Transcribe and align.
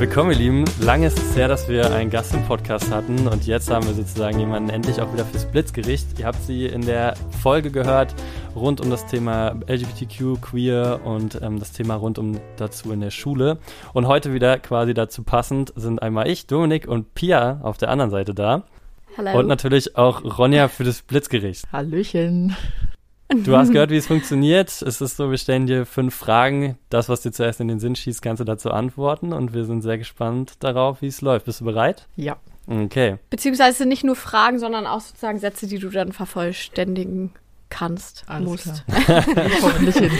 Willkommen, 0.00 0.30
ihr 0.30 0.38
Lieben. 0.38 0.64
Lange 0.80 1.08
ist 1.08 1.18
es 1.18 1.36
her, 1.36 1.46
dass 1.46 1.68
wir 1.68 1.94
einen 1.94 2.08
Gast 2.08 2.32
im 2.32 2.42
Podcast 2.44 2.90
hatten 2.90 3.28
und 3.28 3.46
jetzt 3.46 3.70
haben 3.70 3.84
wir 3.86 3.92
sozusagen 3.92 4.38
jemanden 4.38 4.70
endlich 4.70 4.98
auch 4.98 5.12
wieder 5.12 5.26
fürs 5.26 5.44
Blitzgericht. 5.44 6.18
Ihr 6.18 6.24
habt 6.24 6.42
sie 6.42 6.64
in 6.64 6.80
der 6.80 7.16
Folge 7.42 7.70
gehört 7.70 8.14
rund 8.56 8.80
um 8.80 8.88
das 8.88 9.04
Thema 9.04 9.56
LGBTQ, 9.68 10.40
Queer 10.40 11.00
und 11.04 11.38
ähm, 11.42 11.58
das 11.58 11.72
Thema 11.72 11.96
rund 11.96 12.18
um 12.18 12.40
dazu 12.56 12.92
in 12.92 13.02
der 13.02 13.10
Schule. 13.10 13.58
Und 13.92 14.06
heute 14.06 14.32
wieder 14.32 14.58
quasi 14.58 14.94
dazu 14.94 15.22
passend 15.22 15.74
sind 15.76 16.00
einmal 16.00 16.28
ich, 16.28 16.46
Dominik 16.46 16.88
und 16.88 17.14
Pia 17.14 17.60
auf 17.62 17.76
der 17.76 17.90
anderen 17.90 18.10
Seite 18.10 18.32
da. 18.32 18.62
Hallo. 19.18 19.38
Und 19.38 19.48
natürlich 19.48 19.98
auch 19.98 20.38
Ronja 20.38 20.68
für 20.68 20.84
das 20.84 21.02
Blitzgericht. 21.02 21.70
Hallöchen. 21.70 22.56
Du 23.44 23.56
hast 23.56 23.72
gehört, 23.72 23.90
wie 23.90 23.96
es 23.96 24.06
funktioniert. 24.06 24.68
Es 24.82 25.00
ist 25.00 25.16
so, 25.16 25.30
wir 25.30 25.38
stellen 25.38 25.66
dir 25.66 25.86
fünf 25.86 26.14
Fragen. 26.14 26.76
Das, 26.88 27.08
was 27.08 27.20
dir 27.22 27.32
zuerst 27.32 27.60
in 27.60 27.68
den 27.68 27.78
Sinn 27.78 27.94
schießt, 27.94 28.22
kannst 28.22 28.40
du 28.40 28.44
dazu 28.44 28.70
antworten. 28.70 29.32
Und 29.32 29.54
wir 29.54 29.64
sind 29.64 29.82
sehr 29.82 29.98
gespannt 29.98 30.54
darauf, 30.60 31.00
wie 31.02 31.06
es 31.06 31.20
läuft. 31.20 31.46
Bist 31.46 31.60
du 31.60 31.64
bereit? 31.64 32.06
Ja. 32.16 32.36
Okay. 32.66 33.16
Beziehungsweise 33.30 33.86
nicht 33.86 34.04
nur 34.04 34.16
Fragen, 34.16 34.58
sondern 34.58 34.86
auch 34.86 35.00
sozusagen 35.00 35.38
Sätze, 35.38 35.66
die 35.66 35.78
du 35.78 35.88
dann 35.90 36.12
vervollständigen 36.12 37.30
kannst, 37.68 38.24
Alles 38.26 38.48
musst. 38.48 38.84
klar. 38.86 39.24
Hoffentlich 39.62 39.96
hin. 39.96 40.10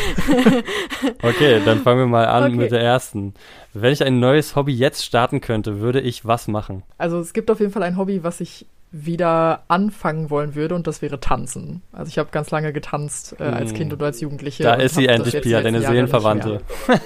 Okay, 1.22 1.60
dann 1.64 1.80
fangen 1.80 1.98
wir 1.98 2.06
mal 2.06 2.26
an 2.26 2.44
Okay. 2.44 2.54
mit 2.56 2.70
der 2.70 2.80
ersten. 2.80 3.34
Wenn 3.74 3.92
ich 3.92 4.04
ein 4.04 4.20
neues 4.20 4.54
Hobby 4.56 4.72
jetzt 4.72 5.04
starten 5.04 5.40
könnte, 5.40 5.80
würde 5.80 6.00
ich 6.00 6.24
was 6.24 6.46
machen? 6.48 6.82
Also 6.96 7.18
es 7.18 7.32
gibt 7.32 7.50
auf 7.50 7.58
jeden 7.60 7.72
Fall 7.72 7.82
ein 7.82 7.96
Hobby, 7.96 8.22
was 8.22 8.40
ich 8.40 8.66
wieder 8.92 9.62
anfangen 9.68 10.30
wollen 10.30 10.54
würde 10.54 10.74
und 10.74 10.86
das 10.86 11.00
wäre 11.00 11.20
Tanzen. 11.20 11.82
Also 11.92 12.08
ich 12.08 12.18
habe 12.18 12.30
ganz 12.32 12.50
lange 12.50 12.72
getanzt 12.72 13.36
äh, 13.38 13.44
als 13.44 13.72
Mm. 13.72 13.76
Kind 13.76 13.92
und 13.92 14.02
als 14.02 14.20
Jugendliche. 14.20 14.64
Da 14.64 14.74
ist 14.74 14.96
sie 14.96 15.06
endlich, 15.06 15.40
Pia, 15.40 15.60
deine 15.60 15.78
Jahre 15.78 15.94
Seelenverwandte. 15.94 16.60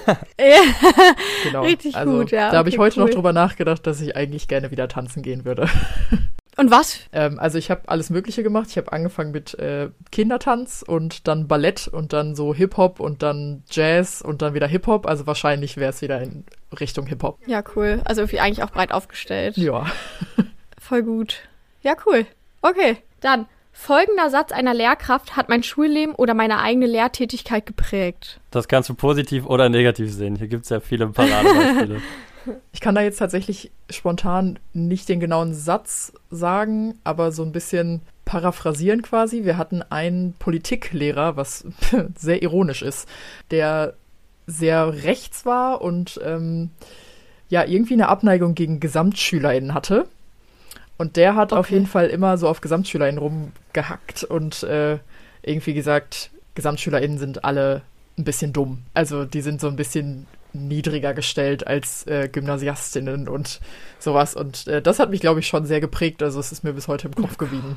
Genau. 1.43 1.63
Richtig 1.63 1.95
also, 1.95 2.19
gut, 2.19 2.31
ja, 2.31 2.51
Da 2.51 2.57
habe 2.57 2.69
ich 2.69 2.75
okay, 2.75 2.85
heute 2.85 2.99
cool. 2.99 3.05
noch 3.05 3.13
drüber 3.13 3.33
nachgedacht, 3.33 3.85
dass 3.85 4.01
ich 4.01 4.15
eigentlich 4.15 4.47
gerne 4.47 4.71
wieder 4.71 4.87
tanzen 4.87 5.21
gehen 5.21 5.45
würde. 5.45 5.67
Und 6.57 6.71
was? 6.71 7.01
Ähm, 7.11 7.37
also 7.37 7.57
ich 7.57 7.69
habe 7.69 7.81
alles 7.87 8.09
Mögliche 8.09 8.41
gemacht. 8.41 8.67
Ich 8.69 8.77
habe 8.77 8.91
angefangen 8.93 9.31
mit 9.31 9.59
äh, 9.59 9.89
Kindertanz 10.11 10.85
und 10.87 11.27
dann 11.27 11.47
Ballett 11.47 11.89
und 11.89 12.13
dann 12.13 12.33
so 12.33 12.53
Hip-Hop 12.55 13.01
und 13.01 13.23
dann 13.23 13.63
Jazz 13.69 14.21
und 14.21 14.41
dann 14.41 14.53
wieder 14.53 14.67
Hip-Hop. 14.67 15.05
Also 15.05 15.27
wahrscheinlich 15.27 15.75
wäre 15.75 15.89
es 15.89 16.01
wieder 16.01 16.21
in 16.21 16.45
Richtung 16.79 17.07
Hip-Hop. 17.07 17.39
Ja, 17.45 17.61
cool. 17.75 18.01
Also 18.05 18.21
irgendwie 18.21 18.39
eigentlich 18.39 18.63
auch 18.63 18.71
breit 18.71 18.93
aufgestellt. 18.93 19.57
Ja. 19.57 19.85
Voll 20.79 21.03
gut. 21.03 21.41
Ja, 21.85 21.95
cool. 22.05 22.25
Okay, 22.61 22.97
dann. 23.21 23.45
Folgender 23.77 24.29
Satz 24.29 24.53
einer 24.53 24.73
Lehrkraft 24.73 25.35
hat 25.35 25.49
mein 25.49 25.61
Schulleben 25.61 26.15
oder 26.15 26.33
meine 26.33 26.59
eigene 26.61 26.87
Lehrtätigkeit 26.87 27.65
geprägt. 27.65 28.39
Das 28.49 28.69
kannst 28.69 28.87
du 28.87 28.93
positiv 28.93 29.45
oder 29.45 29.67
negativ 29.67 30.13
sehen. 30.13 30.37
Hier 30.37 30.47
gibt 30.47 30.63
es 30.63 30.69
ja 30.69 30.79
viele 30.79 31.07
Paradebeispiele. 31.07 32.01
Ich 32.71 32.79
kann 32.79 32.93
da 32.93 33.01
jetzt 33.01 33.17
tatsächlich 33.17 33.71
spontan 33.89 34.59
nicht 34.71 35.09
den 35.09 35.19
genauen 35.19 35.55
Satz 35.55 36.13
sagen, 36.29 36.93
aber 37.03 37.31
so 37.31 37.41
ein 37.41 37.51
bisschen 37.51 38.01
paraphrasieren 38.23 39.01
quasi. 39.01 39.45
Wir 39.45 39.57
hatten 39.57 39.81
einen 39.81 40.33
Politiklehrer, 40.33 41.37
was 41.37 41.65
sehr 42.15 42.43
ironisch 42.43 42.83
ist, 42.83 43.09
der 43.49 43.95
sehr 44.45 45.03
rechts 45.03 45.43
war 45.47 45.81
und 45.81 46.19
ähm, 46.23 46.69
ja 47.49 47.65
irgendwie 47.65 47.93
eine 47.93 48.09
Abneigung 48.09 48.53
gegen 48.53 48.79
GesamtschülerInnen 48.79 49.73
hatte. 49.73 50.05
Und 50.97 51.17
der 51.17 51.35
hat 51.35 51.51
auf 51.53 51.65
Okay. 51.67 51.75
jeden 51.75 51.87
Fall 51.87 52.07
immer 52.07 52.37
so 52.37 52.47
auf 52.47 52.61
GesamtschülerInnen 52.61 53.19
rumgehackt 53.19 54.23
und 54.23 54.63
äh, 54.63 54.99
irgendwie 55.41 55.73
gesagt, 55.73 56.31
GesamtschülerInnen 56.55 57.17
sind 57.17 57.43
alle 57.43 57.81
ein 58.17 58.23
bisschen 58.23 58.53
dumm. 58.53 58.83
Also 58.93 59.25
die 59.25 59.41
sind 59.41 59.59
so 59.59 59.67
ein 59.67 59.75
bisschen 59.75 60.25
niedriger 60.53 61.13
gestellt 61.13 61.67
als 61.67 62.07
äh, 62.07 62.29
Gymnasiastinnen 62.29 63.27
und 63.27 63.59
sowas. 63.99 64.35
Und 64.35 64.67
äh, 64.67 64.81
das 64.81 64.99
hat 64.99 65.09
mich, 65.09 65.19
glaube 65.19 65.41
ich, 65.41 65.47
schon 65.47 65.65
sehr 65.65 65.81
geprägt. 65.81 66.23
Also 66.23 66.39
es 66.39 66.53
ist 66.53 66.63
mir 66.63 66.71
bis 66.71 66.87
heute 66.87 67.07
im 67.09 67.15
Kopf 67.15 67.37
geblieben, 67.37 67.75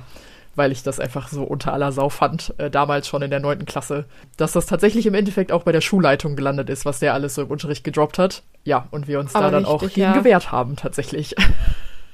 weil 0.54 0.70
ich 0.70 0.84
das 0.84 1.00
einfach 1.00 1.26
so 1.26 1.42
unter 1.42 1.72
aller 1.72 1.90
Sau 1.90 2.08
fand, 2.08 2.54
äh, 2.58 2.70
damals 2.70 3.08
schon 3.08 3.22
in 3.22 3.30
der 3.30 3.40
neunten 3.40 3.66
Klasse. 3.66 4.04
Dass 4.36 4.52
das 4.52 4.66
tatsächlich 4.66 5.06
im 5.06 5.14
Endeffekt 5.14 5.50
auch 5.50 5.64
bei 5.64 5.72
der 5.72 5.80
Schulleitung 5.80 6.36
gelandet 6.36 6.70
ist, 6.70 6.84
was 6.84 7.00
der 7.00 7.14
alles 7.14 7.34
so 7.34 7.42
im 7.42 7.48
Unterricht 7.48 7.82
gedroppt 7.82 8.16
hat. 8.18 8.44
Ja, 8.62 8.86
und 8.92 9.08
wir 9.08 9.18
uns 9.18 9.32
da 9.32 9.40
Aber 9.40 9.50
dann 9.50 9.64
auch 9.64 9.82
richtig, 9.82 9.96
gegen 9.96 10.12
ja. 10.12 10.12
gewehrt 10.12 10.52
haben, 10.52 10.76
tatsächlich. 10.76 11.34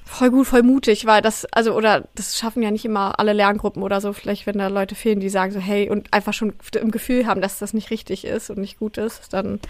Voll 0.06 0.31
gut, 0.31 0.47
voll 0.47 0.62
mutig, 0.62 1.06
weil 1.06 1.22
das, 1.22 1.47
also, 1.47 1.75
oder 1.75 2.06
das 2.15 2.38
schaffen 2.38 2.62
ja 2.62 2.70
nicht 2.70 2.84
immer 2.84 3.19
alle 3.19 3.32
Lerngruppen 3.32 3.82
oder 3.82 4.03
so. 4.03 4.12
Vielleicht, 4.12 4.47
wenn 4.47 4.59
da 4.59 4.69
Leute 4.69 4.94
fehlen, 4.94 5.19
die 5.19 5.31
sagen 5.31 5.50
so, 5.50 5.59
hey, 5.59 5.88
und 5.88 6.12
einfach 6.12 6.34
schon 6.34 6.53
im 6.78 6.91
Gefühl 6.91 7.26
haben, 7.26 7.41
dass 7.41 7.59
das 7.59 7.72
nicht 7.72 7.91
richtig 7.91 8.26
ist 8.26 8.50
und 8.50 8.59
nicht 8.59 8.78
gut 8.78 8.98
ist, 8.98 9.20
ist 9.20 9.32
dann 9.32 9.60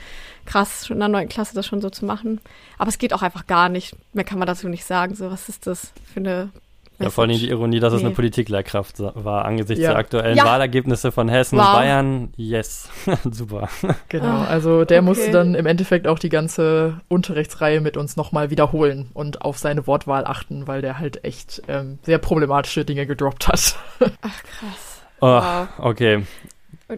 krass, 0.45 0.87
schon 0.87 0.97
in 0.97 1.01
der 1.01 1.09
neunten 1.09 1.29
Klasse 1.29 1.55
das 1.55 1.67
schon 1.67 1.81
so 1.81 1.89
zu 1.89 2.05
machen. 2.05 2.41
Aber 2.79 2.89
es 2.89 2.99
geht 2.99 3.15
auch 3.15 3.23
einfach 3.23 3.47
gar 3.47 3.69
nicht. 3.69 3.97
Mehr 4.13 4.25
kann 4.25 4.39
man 4.39 4.47
dazu 4.47 4.69
nicht 4.69 4.85
sagen. 4.85 5.15
So, 5.15 5.31
was 5.31 5.49
ist 5.49 5.67
das 5.69 5.93
für 6.13 6.21
eine. 6.21 6.51
Ja, 7.01 7.11
vor 7.11 7.25
allem 7.25 7.37
die? 7.37 7.49
Ironie, 7.51 7.81
dass 7.81 7.93
es 7.93 8.01
Nee. 8.03 8.07
eine 8.07 8.15
Politiklehrkraft 8.15 9.01
war 9.01 9.45
angesichts 9.45 9.83
Ja. 9.83 9.91
der 9.91 9.99
aktuellen 9.99 10.37
Ja. 10.37 10.45
Wahlergebnisse 10.45 11.11
von 11.11 11.29
Hessen 11.29 11.59
Wow. 11.59 11.67
und 11.67 11.73
Bayern. 11.73 12.33
Yes, 12.37 12.89
super. 13.31 13.69
Genau, 14.09 14.43
also 14.43 14.85
der 14.85 14.99
okay. 14.99 15.05
musste 15.07 15.31
dann 15.33 15.55
im 15.57 15.67
Endeffekt 15.67 16.07
auch 16.07 16.19
die 16.21 16.29
ganze 16.29 17.01
Unterrichtsreihe 17.09 17.81
mit 17.81 17.97
uns 17.97 18.17
nochmal 18.17 18.51
wiederholen 18.51 19.11
und 19.13 19.43
auf 19.43 19.59
seine 19.59 19.87
Wortwahl 19.87 20.25
achten, 20.25 20.69
weil 20.69 20.83
der 20.83 20.99
halt 21.01 21.25
echt 21.25 21.63
ähm, 21.67 21.99
sehr 22.03 22.19
problematische 22.19 22.85
Dinge 22.85 23.07
gedroppt 23.07 23.49
hat. 23.49 23.77
Ach, 24.01 24.43
krass. 24.43 25.03
Oh, 25.21 25.27
Wow. 25.27 25.69
okay, 25.79 26.23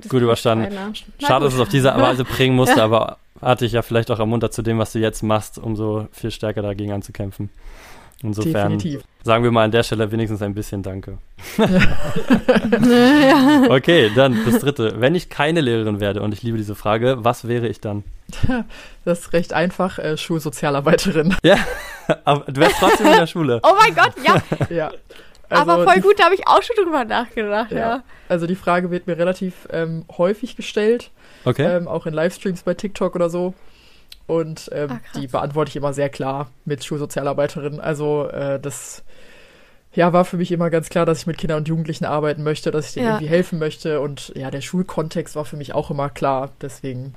Gut 0.09 0.21
überstanden. 0.21 0.77
schade, 1.21 1.45
dass 1.45 1.55
es 1.55 1.61
auf 1.61 1.69
diese 1.69 1.89
Weise 1.95 2.25
prägen 2.27 2.55
musste, 2.57 2.83
aber 2.83 3.19
hat 3.41 3.61
dich 3.61 3.73
ja 3.73 3.83
vielleicht 3.83 4.11
auch 4.11 4.19
ermuntert 4.19 4.53
zu 4.53 4.63
dem, 4.63 4.79
was 4.79 4.93
du 4.93 4.99
jetzt 4.99 5.23
machst, 5.23 5.59
um 5.59 5.77
so 5.77 6.09
viel 6.13 6.31
stärker 6.31 6.63
dagegen 6.63 6.93
anzukämpfen. 6.93 7.51
Insofern 8.23 8.73
Definitiv. 8.73 9.03
sagen 9.25 9.45
wir 9.45 9.51
mal 9.51 9.65
an 9.65 9.71
der 9.71 9.83
Stelle 9.83 10.11
wenigstens 10.11 10.41
ein 10.41 10.55
bisschen 10.55 10.83
Danke. 10.83 11.19
Okay, 13.69 14.11
dann 14.15 14.39
das 14.45 14.61
dritte. 14.61 14.95
Wenn 15.01 15.15
ich 15.15 15.29
keine 15.29 15.61
Lehrerin 15.61 16.01
werde, 16.01 16.23
und 16.23 16.33
ich 16.33 16.43
liebe 16.43 16.57
diese 16.57 16.75
Frage, 16.75 17.19
was 17.21 17.47
wäre 17.47 17.69
ich 17.69 17.81
dann? 17.81 18.05
Das 19.05 19.21
ist 19.21 19.33
recht 19.33 19.53
einfach, 19.53 19.99
äh, 19.99 20.17
Schulsozialarbeiterin. 20.17 21.35
Ja, 21.43 21.57
aber 22.25 22.51
du 22.51 22.61
wärst 22.61 22.77
trotzdem 22.79 23.07
in 23.07 23.17
der 23.17 23.27
Schule. 23.27 23.61
Oh 23.67 23.75
mein 23.79 23.95
Gott, 23.95 24.13
ja. 24.25 24.43
ja. 24.71 24.91
aber 25.51 25.85
voll 25.85 26.01
gut, 26.01 26.19
da 26.19 26.25
habe 26.25 26.35
ich 26.35 26.47
auch 26.47 26.63
schon 26.63 26.77
drüber 26.83 27.05
nachgedacht, 27.05 27.71
ja. 27.73 27.79
Ja. 27.79 28.03
Also 28.29 28.47
die 28.47 28.57
Frage 28.57 28.91
wird 28.91 29.07
mir 29.07 29.17
relativ 29.19 29.69
ähm, 29.71 30.05
häufig 30.17 30.57
gestellt, 30.57 31.11
Okay. 31.45 31.65
ähm, 31.65 31.87
auch 31.89 32.07
in 32.07 32.15
Livestreams 32.15 32.63
bei 32.63 32.75
TikTok 32.75 33.15
oder 33.15 33.29
so. 33.31 33.55
Und 34.27 34.69
ähm, 34.73 34.91
Ah, 34.93 34.99
krass. 34.99 35.21
die 35.21 35.27
beantworte 35.29 35.69
ich 35.71 35.77
immer 35.77 35.93
sehr 35.93 36.09
klar 36.09 36.51
mit 36.65 36.85
Schulsozialarbeiterin. 36.85 37.81
Also 37.81 38.29
äh, 38.29 38.59
das 38.61 39.05
ja, 39.95 40.13
war 40.13 40.27
für 40.27 40.37
mich 40.37 40.53
immer 40.53 40.69
ganz 40.69 40.91
klar, 40.91 41.07
dass 41.07 41.21
ich 41.21 41.27
mit 41.27 41.39
Kindern 41.39 41.59
und 41.59 41.69
Jugendlichen 41.69 42.05
arbeiten 42.05 42.43
möchte, 42.43 42.71
dass 42.71 42.89
ich 42.89 42.95
denen 42.95 43.07
Ja. 43.07 43.13
irgendwie 43.15 43.29
helfen 43.31 43.59
möchte. 43.59 44.01
Und 44.01 44.31
ja, 44.37 44.51
der 44.51 44.61
Schulkontext 44.61 45.37
war 45.37 45.47
für 45.47 45.57
mich 45.57 45.75
auch 45.75 45.91
immer 45.91 46.11
klar. 46.11 46.51
Deswegen 46.61 47.15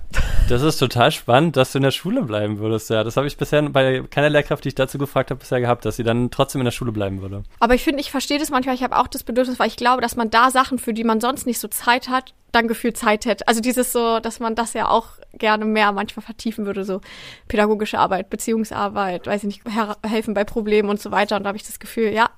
Das 0.48 0.62
ist 0.62 0.78
total 0.78 1.12
spannend, 1.12 1.58
dass 1.58 1.74
du 1.74 1.80
in 1.80 1.84
der 1.84 1.92
Schule 1.92 2.22
bleiben 2.22 2.59
würdest. 2.59 2.90
Ja, 2.90 3.03
das 3.03 3.18
habe 3.18 3.28
ich 3.28 3.36
bisher 3.36 3.62
bei 3.64 4.03
keiner 4.09 4.30
Lehrkraft, 4.30 4.64
die 4.64 4.69
ich 4.69 4.75
dazu 4.75 4.98
gefragt 4.98 5.30
habe, 5.30 5.40
bisher 5.42 5.59
gehabt, 5.59 5.84
dass 5.84 5.98
sie 5.98 6.03
dann 6.03 6.31
trotzdem 6.31 6.62
in 6.62 6.66
der 6.66 6.72
Schule 6.72 6.94
bleiben 6.94 7.22
würde. 7.22 7.44
Aber 7.59 7.74
ich 7.75 7.84
finde, 7.84 8.00
ich 8.00 8.12
verstehe 8.12 8.40
das 8.40 8.50
manchmal. 8.50 8.75
Ich 8.75 8.84
habe 8.84 8.96
auch 8.98 9.08
das 9.08 9.24
Bedürfnis, 9.24 9.59
weil 9.59 9.68
ich 9.68 9.75
glaube, 9.75 10.02
dass 10.02 10.16
man 10.16 10.30
da 10.30 10.50
Sachen, 10.50 10.80
für 10.80 10.94
die 10.94 11.03
man 11.03 11.19
sonst 11.19 11.46
nicht 11.48 11.59
so 11.59 11.68
Zeit 11.68 12.08
hat, 12.08 12.34
dann 12.52 12.68
gefühlt 12.68 12.98
Zeit 12.98 13.26
hätte. 13.26 13.48
Also 13.48 13.62
dieses 13.62 13.92
so, 13.92 14.20
dass 14.20 14.40
man 14.40 14.56
das 14.56 14.74
ja 14.74 14.90
auch 14.90 15.08
gerne 15.34 15.66
mehr 15.66 15.92
manchmal 15.92 16.24
vertiefen 16.26 16.66
würde, 16.66 16.84
so 16.84 17.02
pädagogische 17.48 18.00
Arbeit, 18.00 18.30
Beziehungsarbeit, 18.30 19.28
weiß 19.28 19.44
ich 19.44 19.48
nicht, 19.48 19.62
helfen 20.06 20.34
bei 20.34 20.44
Problemen 20.44 20.90
und 20.90 21.00
so 21.00 21.12
weiter. 21.12 21.36
Und 21.38 21.44
da 21.44 21.50
habe 21.50 21.58
ich 21.58 21.64
das 21.66 21.80
Gefühl, 21.80 22.10
ja, 22.12 22.30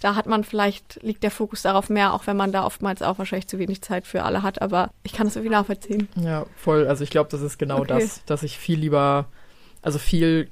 da 0.00 0.16
hat 0.16 0.26
man 0.26 0.44
vielleicht, 0.44 1.02
liegt 1.02 1.22
der 1.22 1.30
Fokus 1.30 1.62
darauf 1.62 1.88
mehr, 1.88 2.12
auch 2.12 2.26
wenn 2.26 2.36
man 2.36 2.52
da 2.52 2.64
oftmals 2.66 3.00
auch 3.00 3.16
wahrscheinlich 3.18 3.48
zu 3.48 3.58
wenig 3.58 3.80
Zeit 3.80 4.06
für 4.06 4.22
alle 4.22 4.42
hat. 4.42 4.60
Aber 4.60 4.90
ich 5.02 5.12
kann 5.14 5.26
das 5.26 5.36
irgendwie 5.36 5.54
nachvollziehen. 5.54 6.08
Ja, 6.16 6.44
voll. 6.56 6.86
Also 6.86 7.04
ich 7.04 7.10
glaube, 7.10 7.30
das 7.30 7.40
ist 7.40 7.58
genau 7.58 7.78
Okay. 7.80 7.88
das, 7.88 8.22
dass 8.26 8.42
ich 8.42 8.58
viel 8.58 8.78
lieber, 8.78 9.26
also 9.80 9.98
viel 9.98 10.50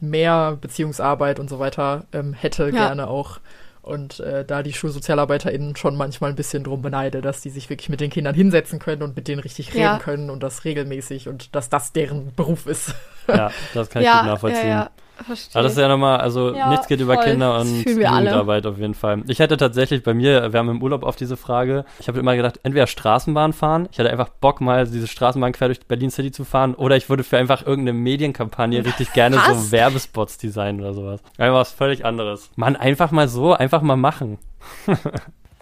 mehr 0.00 0.56
Beziehungsarbeit 0.60 1.38
und 1.40 1.48
so 1.50 1.58
weiter 1.58 2.04
ähm, 2.12 2.32
hätte 2.32 2.64
Ja. 2.64 2.70
gerne 2.70 3.08
auch. 3.08 3.38
Und 3.84 4.18
äh, 4.20 4.44
da 4.46 4.62
die 4.62 4.72
SchulsozialarbeiterInnen 4.72 5.76
schon 5.76 5.94
manchmal 5.96 6.30
ein 6.30 6.36
bisschen 6.36 6.64
drum 6.64 6.80
beneide, 6.80 7.20
dass 7.20 7.42
die 7.42 7.50
sich 7.50 7.68
wirklich 7.68 7.90
mit 7.90 8.00
den 8.00 8.08
Kindern 8.10 8.34
hinsetzen 8.34 8.78
können 8.78 9.02
und 9.02 9.14
mit 9.14 9.28
denen 9.28 9.40
richtig 9.40 9.74
reden 9.74 9.82
Ja. 9.82 9.98
können 9.98 10.30
und 10.30 10.42
das 10.42 10.64
regelmäßig 10.64 11.28
und 11.28 11.54
dass 11.54 11.68
das 11.68 11.92
deren 11.92 12.34
Beruf 12.34 12.66
ist. 12.66 12.94
Ja, 13.28 13.50
das 13.74 13.90
kann 13.90 14.02
ich 14.02 14.06
ja, 14.08 14.20
gut 14.20 14.26
nachvollziehen. 14.30 14.68
ja, 14.68 14.74
ja, 14.84 14.90
verstehe. 15.22 15.54
Aber 15.54 15.62
das 15.62 15.72
ist 15.72 15.78
ja 15.78 15.88
nochmal, 15.88 16.20
also 16.20 16.54
Ja, 16.54 16.70
nichts 16.70 16.88
geht 16.88 17.00
über 17.00 17.14
voll. 17.14 17.24
Kinder 17.24 17.58
Das 17.58 17.68
und. 17.68 17.84
Jugendarbeit 17.86 18.66
auf 18.66 18.78
jeden 18.78 18.94
Fall. 18.94 19.22
Ich 19.28 19.38
hätte 19.38 19.56
tatsächlich 19.56 20.02
bei 20.02 20.14
mir, 20.14 20.52
wir 20.52 20.58
haben 20.58 20.68
im 20.68 20.82
Urlaub 20.82 21.02
auf 21.04 21.16
diese 21.16 21.36
Frage, 21.36 21.84
ich 22.00 22.08
habe 22.08 22.18
immer 22.18 22.34
gedacht, 22.36 22.60
entweder 22.62 22.86
Straßenbahn 22.86 23.52
fahren, 23.52 23.88
ich 23.92 23.98
hatte 23.98 24.10
einfach 24.10 24.28
Bock 24.28 24.60
mal 24.60 24.86
diese 24.86 25.06
Straßenbahn 25.06 25.52
quer 25.52 25.68
durch 25.68 25.80
Berlin 25.86 26.10
City 26.10 26.32
zu 26.32 26.44
fahren, 26.44 26.74
oder 26.74 26.96
ich 26.96 27.08
würde 27.08 27.22
für 27.24 27.38
einfach 27.38 27.66
irgendeine 27.66 27.98
Medienkampagne 27.98 28.84
richtig 28.84 29.12
gerne 29.12 29.36
Was? 29.36 29.66
so 29.66 29.72
Werbespots 29.72 30.38
designen 30.38 30.80
oder 30.80 30.94
sowas. 30.94 31.20
Einfach 31.38 31.58
was 31.60 31.72
völlig 31.72 32.04
anderes. 32.04 32.50
Mann, 32.56 32.74
einfach 32.76 33.10
mal 33.10 33.28
so, 33.28 33.52
einfach 33.52 33.82
mal 33.82 33.96
machen. 33.96 34.38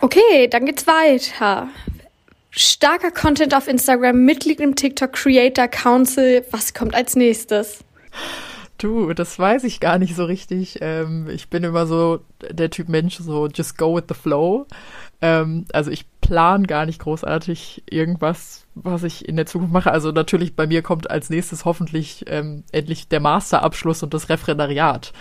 Okay, 0.04 0.48
dann 0.48 0.66
geht's 0.66 0.88
weiter. 0.88 1.68
Starker 2.50 3.12
Content 3.12 3.54
auf 3.54 3.68
Instagram, 3.68 4.24
Mitglied 4.24 4.58
im 4.58 4.74
TikTok 4.74 5.12
Creator 5.12 5.68
Council. 5.68 6.44
Was 6.50 6.74
kommt 6.74 6.92
als 6.96 7.14
nächstes? 7.14 7.84
Du, 8.82 9.12
das 9.14 9.38
weiß 9.38 9.62
ich 9.62 9.78
gar 9.78 9.98
nicht 9.98 10.16
so 10.16 10.24
richtig. 10.24 10.78
Ähm, 10.80 11.28
ich 11.28 11.48
bin 11.48 11.62
immer 11.62 11.86
so 11.86 12.18
der 12.50 12.68
Typ 12.68 12.88
Mensch, 12.88 13.16
so 13.18 13.46
just 13.46 13.78
go 13.78 13.94
with 13.94 14.06
the 14.08 14.14
flow. 14.14 14.66
Ähm, 15.20 15.66
also 15.72 15.92
ich 15.92 16.04
plan 16.20 16.66
gar 16.66 16.84
nicht 16.84 16.98
großartig 16.98 17.84
irgendwas, 17.88 18.66
was 18.74 19.04
ich 19.04 19.28
in 19.28 19.36
der 19.36 19.46
Zukunft 19.46 19.72
mache. 19.72 19.92
Also 19.92 20.10
natürlich 20.10 20.56
bei 20.56 20.66
mir 20.66 20.82
kommt 20.82 21.08
als 21.08 21.30
nächstes 21.30 21.64
hoffentlich 21.64 22.24
ähm, 22.26 22.64
endlich 22.72 23.06
der 23.06 23.20
Masterabschluss 23.20 24.02
und 24.02 24.14
das 24.14 24.28
Referendariat. 24.28 25.12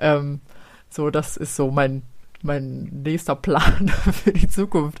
Mhm. 0.00 0.40
So, 0.88 1.10
das 1.10 1.36
ist 1.36 1.56
so 1.56 1.72
mein 1.72 2.02
mein 2.42 2.84
nächster 3.02 3.34
Plan 3.34 3.88
für 4.12 4.32
die 4.32 4.48
Zukunft. 4.48 5.00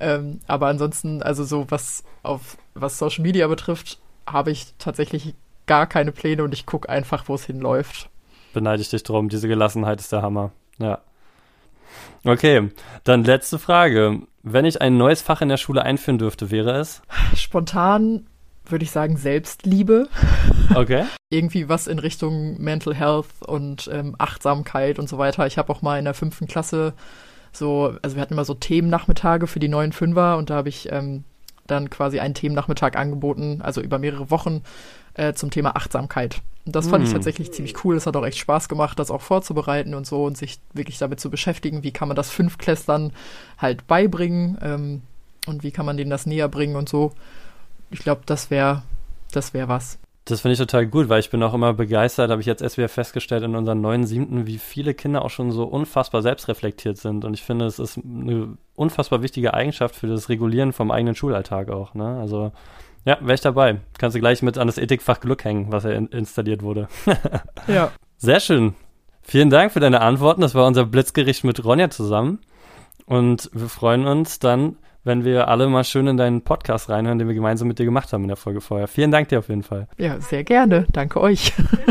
Ähm, 0.00 0.40
aber 0.46 0.68
ansonsten, 0.68 1.22
also 1.22 1.44
so 1.44 1.66
was 1.68 2.02
auf 2.22 2.56
was 2.72 2.98
Social 2.98 3.22
Media 3.22 3.46
betrifft, 3.46 3.98
habe 4.26 4.52
ich 4.52 4.72
tatsächlich 4.78 5.34
gar 5.68 5.86
keine 5.86 6.10
Pläne 6.10 6.42
und 6.42 6.52
ich 6.52 6.66
gucke 6.66 6.88
einfach, 6.88 7.28
wo 7.28 7.36
es 7.36 7.44
hinläuft. 7.44 8.10
Beneide 8.52 8.82
ich 8.82 8.88
dich 8.88 9.04
drum, 9.04 9.28
diese 9.28 9.46
Gelassenheit 9.46 10.00
ist 10.00 10.10
der 10.10 10.22
Hammer. 10.22 10.50
Ja. 10.78 10.98
Okay, 12.24 12.70
dann 13.04 13.22
letzte 13.22 13.60
Frage. 13.60 14.22
Wenn 14.42 14.64
ich 14.64 14.80
ein 14.82 14.96
neues 14.96 15.22
Fach 15.22 15.40
in 15.40 15.48
der 15.48 15.56
Schule 15.56 15.82
einführen 15.82 16.18
dürfte, 16.18 16.50
wäre 16.50 16.78
es? 16.78 17.02
Spontan 17.36 18.26
würde 18.64 18.84
ich 18.84 18.90
sagen 18.90 19.16
Selbstliebe. 19.16 20.08
Okay. 20.74 21.06
Irgendwie 21.30 21.70
was 21.70 21.86
in 21.86 21.98
Richtung 21.98 22.60
Mental 22.60 22.94
Health 22.94 23.26
und 23.46 23.88
ähm, 23.90 24.14
Achtsamkeit 24.18 24.98
und 24.98 25.08
so 25.08 25.16
weiter. 25.16 25.46
Ich 25.46 25.56
habe 25.56 25.72
auch 25.72 25.80
mal 25.80 25.98
in 25.98 26.04
der 26.04 26.12
fünften 26.12 26.46
Klasse 26.46 26.92
so, 27.52 27.94
also 28.02 28.16
wir 28.16 28.20
hatten 28.20 28.34
immer 28.34 28.44
so 28.44 28.52
Themennachmittage 28.52 29.46
für 29.46 29.60
die 29.60 29.68
neuen 29.68 29.92
Fünfer 29.92 30.36
und 30.36 30.50
da 30.50 30.56
habe 30.56 30.68
ich 30.68 30.92
ähm, 30.92 31.24
dann 31.70 31.90
quasi 31.90 32.18
einen 32.18 32.34
Themennachmittag 32.34 32.96
angeboten, 32.96 33.60
also 33.62 33.80
über 33.80 33.98
mehrere 33.98 34.30
Wochen 34.30 34.62
äh, 35.14 35.32
zum 35.34 35.50
Thema 35.50 35.76
Achtsamkeit. 35.76 36.42
Und 36.66 36.74
das 36.74 36.88
fand 36.88 37.02
mm. 37.02 37.06
ich 37.06 37.10
hm. 37.10 37.16
tatsächlich 37.16 37.52
ziemlich 37.52 37.84
cool. 37.84 37.96
Es 37.96 38.06
hat 38.06 38.16
auch 38.16 38.26
echt 38.26 38.38
Spaß 38.38 38.68
gemacht, 38.68 38.98
das 38.98 39.10
auch 39.10 39.22
vorzubereiten 39.22 39.94
und 39.94 40.06
so 40.06 40.24
und 40.24 40.36
sich 40.36 40.58
wirklich 40.74 40.98
damit 40.98 41.20
zu 41.20 41.30
beschäftigen, 41.30 41.82
wie 41.82 41.92
kann 41.92 42.08
man 42.08 42.16
das 42.16 42.30
Fünfklässlern 42.30 43.12
halt 43.58 43.86
beibringen 43.86 44.58
ähm, 44.62 45.02
und 45.46 45.62
wie 45.62 45.70
kann 45.70 45.86
man 45.86 45.96
denen 45.96 46.10
das 46.10 46.26
näher 46.26 46.48
bringen 46.48 46.76
und 46.76 46.88
so. 46.88 47.12
Ich 47.90 48.00
glaube, 48.00 48.22
das 48.26 48.50
wäre 48.50 48.82
das 49.32 49.54
wäre 49.54 49.68
was. 49.68 49.98
Das 50.28 50.42
finde 50.42 50.52
ich 50.52 50.58
total 50.58 50.86
gut, 50.86 51.08
weil 51.08 51.20
ich 51.20 51.30
bin 51.30 51.42
auch 51.42 51.54
immer 51.54 51.72
begeistert, 51.72 52.30
habe 52.30 52.42
ich 52.42 52.46
jetzt 52.46 52.60
erst 52.60 52.76
wieder 52.76 52.90
festgestellt 52.90 53.44
in 53.44 53.56
unseren 53.56 53.80
neuen 53.80 54.04
Siebten, 54.04 54.46
wie 54.46 54.58
viele 54.58 54.92
Kinder 54.92 55.24
auch 55.24 55.30
schon 55.30 55.52
so 55.52 55.64
unfassbar 55.64 56.20
selbstreflektiert 56.20 56.98
sind. 56.98 57.24
Und 57.24 57.32
ich 57.32 57.42
finde, 57.42 57.64
es 57.64 57.78
ist 57.78 57.96
eine 57.96 58.58
unfassbar 58.74 59.22
wichtige 59.22 59.54
Eigenschaft 59.54 59.96
für 59.96 60.06
das 60.06 60.28
Regulieren 60.28 60.74
vom 60.74 60.90
eigenen 60.90 61.14
Schulalltag 61.14 61.70
auch. 61.70 61.94
Ne? 61.94 62.18
Also 62.20 62.52
ja, 63.06 63.16
wäre 63.22 63.34
ich 63.36 63.40
dabei. 63.40 63.80
Kannst 63.96 64.16
du 64.16 64.20
gleich 64.20 64.42
mit 64.42 64.58
an 64.58 64.66
das 64.66 64.76
Ethikfach 64.76 65.20
Glück 65.20 65.44
hängen, 65.44 65.72
was 65.72 65.84
ja 65.84 65.92
in 65.92 66.08
installiert 66.08 66.62
wurde. 66.62 66.88
ja. 67.66 67.90
Sehr 68.18 68.40
schön. 68.40 68.74
Vielen 69.22 69.48
Dank 69.48 69.72
für 69.72 69.80
deine 69.80 70.02
Antworten. 70.02 70.42
Das 70.42 70.54
war 70.54 70.66
unser 70.66 70.84
Blitzgericht 70.84 71.42
mit 71.42 71.64
Ronja 71.64 71.88
zusammen. 71.88 72.40
Und 73.06 73.48
wir 73.54 73.70
freuen 73.70 74.06
uns 74.06 74.40
dann 74.40 74.76
wenn 75.04 75.24
wir 75.24 75.48
alle 75.48 75.68
mal 75.68 75.84
schön 75.84 76.06
in 76.06 76.16
deinen 76.16 76.42
Podcast 76.42 76.88
reinhören, 76.90 77.18
den 77.18 77.28
wir 77.28 77.34
gemeinsam 77.34 77.68
mit 77.68 77.78
dir 77.78 77.84
gemacht 77.84 78.12
haben 78.12 78.22
in 78.22 78.28
der 78.28 78.36
Folge 78.36 78.60
vorher. 78.60 78.88
Vielen 78.88 79.10
Dank 79.10 79.28
dir 79.28 79.38
auf 79.38 79.48
jeden 79.48 79.62
Fall. 79.62 79.88
Ja, 79.96 80.20
sehr 80.20 80.44
gerne. 80.44 80.86
Danke 80.92 81.20
euch. 81.20 81.52